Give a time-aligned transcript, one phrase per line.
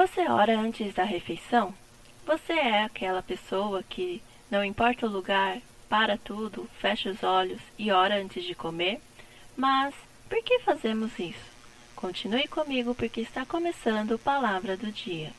[0.00, 1.74] Você ora antes da refeição?
[2.24, 5.58] Você é aquela pessoa que, não importa o lugar,
[5.90, 8.98] para tudo, fecha os olhos e ora antes de comer?
[9.54, 9.94] Mas
[10.26, 11.44] por que fazemos isso?
[11.94, 15.34] Continue comigo porque está começando Palavra do Dia.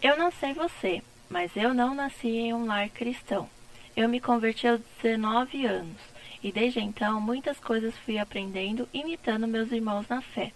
[0.00, 3.50] Eu não sei você, mas eu não nasci em um lar cristão.
[3.96, 6.00] Eu me converti aos 19 anos
[6.40, 10.52] e desde então muitas coisas fui aprendendo imitando meus irmãos na fé.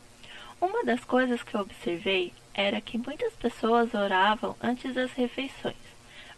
[0.61, 5.75] Uma das coisas que eu observei era que muitas pessoas oravam antes das refeições.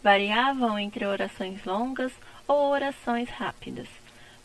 [0.01, 2.11] Variavam entre orações longas
[2.47, 3.87] ou orações rápidas.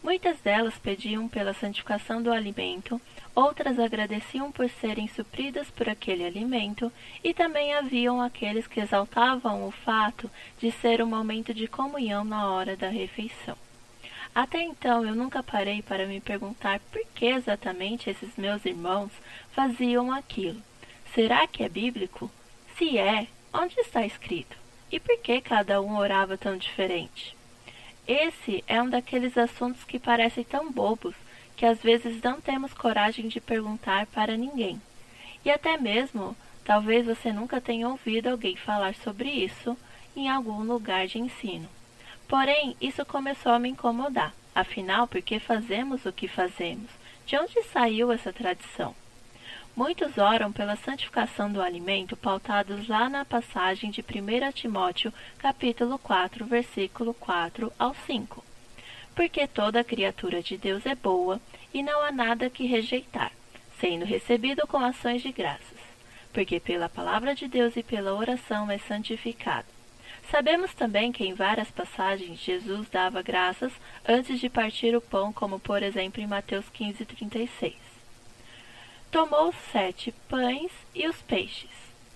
[0.02, 2.98] Muitas delas pediam pela santificação do alimento,
[3.34, 6.90] outras agradeciam por serem supridas por aquele alimento,
[7.22, 12.50] e também haviam aqueles que exaltavam o fato de ser um momento de comunhão na
[12.50, 13.56] hora da refeição.
[14.34, 19.10] Até então eu nunca parei para me perguntar por que exatamente esses meus irmãos
[19.52, 20.62] faziam aquilo.
[21.14, 22.30] Será que é bíblico?
[22.78, 24.56] Se é, onde está escrito?
[24.90, 27.36] E por que cada um orava tão diferente?
[28.12, 31.14] Esse é um daqueles assuntos que parecem tão bobos
[31.56, 34.82] que às vezes não temos coragem de perguntar para ninguém.
[35.44, 39.78] E até mesmo, talvez você nunca tenha ouvido alguém falar sobre isso
[40.16, 41.68] em algum lugar de ensino.
[42.26, 44.34] Porém, isso começou a me incomodar.
[44.52, 46.90] Afinal, por que fazemos o que fazemos?
[47.24, 48.92] De onde saiu essa tradição?
[49.76, 56.44] Muitos oram pela santificação do alimento pautados lá na passagem de 1 Timóteo, capítulo 4,
[56.44, 58.44] versículo 4 ao 5.
[59.14, 61.40] Porque toda criatura de Deus é boa
[61.72, 63.32] e não há nada que rejeitar,
[63.78, 65.78] sendo recebido com ações de graças.
[66.32, 69.68] Porque pela palavra de Deus e pela oração é santificado.
[70.30, 73.72] Sabemos também que em várias passagens Jesus dava graças
[74.06, 77.89] antes de partir o pão, como por exemplo em Mateus 15, 36
[79.10, 81.70] tomou sete pães e os peixes,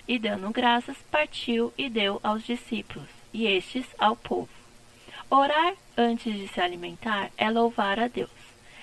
[0.07, 4.49] e dando graças, partiu e deu aos discípulos, e estes ao povo.
[5.29, 8.31] Orar antes de se alimentar é louvar a Deus.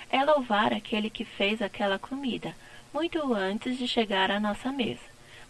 [0.10, 2.54] É louvar aquele que fez aquela comida,
[2.94, 5.00] muito antes de chegar à nossa mesa,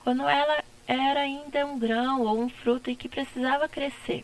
[0.04, 4.24] quando ela era ainda um grão ou um fruto e que precisava crescer.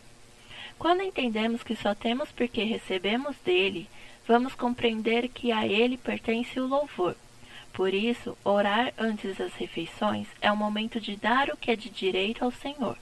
[0.78, 3.88] Quando entendemos que só temos porque recebemos dele,
[4.28, 7.16] vamos compreender que a ele pertence o louvor
[7.72, 11.88] por isso, orar antes das refeições é um momento de dar o que é de
[11.88, 12.98] direito ao Senhor.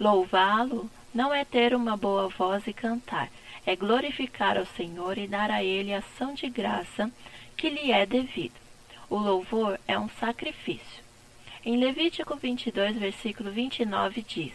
[0.00, 3.30] Louvá-lo não é ter uma boa voz e cantar,
[3.66, 7.10] é glorificar ao Senhor e dar a Ele a ação de graça
[7.56, 8.54] que lhe é devido.
[9.08, 11.04] O louvor é um sacrifício.
[11.64, 14.52] Em Levítico 22, versículo 29 diz: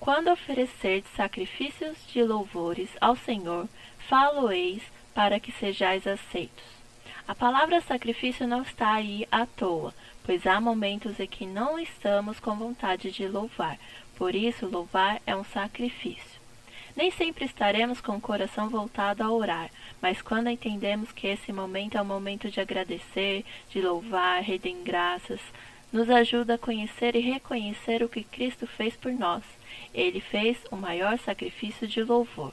[0.00, 3.68] Quando oferecerdes sacrifícios de louvores ao Senhor,
[4.08, 4.82] falo-eis
[5.14, 6.81] para que sejais aceitos.
[7.26, 12.40] A palavra sacrifício não está aí à toa, pois há momentos em que não estamos
[12.40, 13.78] com vontade de louvar,
[14.16, 16.40] por isso louvar é um sacrifício.
[16.96, 19.70] Nem sempre estaremos com o coração voltado a orar,
[20.00, 25.40] mas quando entendemos que esse momento é o momento de agradecer, de louvar, render graças,
[25.92, 29.42] nos ajuda a conhecer e reconhecer o que Cristo fez por nós.
[29.94, 32.52] Ele fez o maior sacrifício de louvor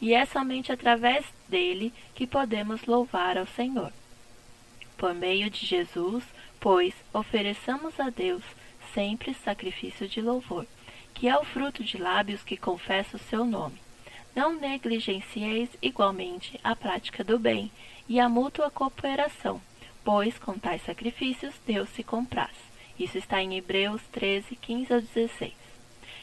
[0.00, 3.92] e é somente através dele que podemos louvar ao Senhor.
[4.96, 6.24] Por meio de Jesus,
[6.60, 8.42] pois, ofereçamos a Deus
[8.92, 10.66] sempre sacrifício de louvor,
[11.14, 13.78] que é o fruto de lábios que confessam o seu nome.
[14.34, 17.70] Não negligencieis igualmente a prática do bem
[18.08, 19.60] e a mútua cooperação,
[20.04, 22.54] pois com tais sacrifícios Deus se compraz.
[22.98, 25.52] Isso está em Hebreus 13, 15 a 16.